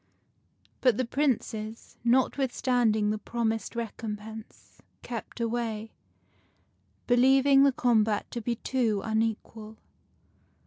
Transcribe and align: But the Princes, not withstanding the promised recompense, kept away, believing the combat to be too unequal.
But 0.81 0.97
the 0.97 1.05
Princes, 1.05 1.95
not 2.03 2.35
withstanding 2.35 3.11
the 3.11 3.19
promised 3.19 3.75
recompense, 3.75 4.81
kept 5.03 5.39
away, 5.39 5.91
believing 7.05 7.61
the 7.61 7.71
combat 7.71 8.25
to 8.31 8.41
be 8.41 8.55
too 8.55 9.03
unequal. 9.05 9.77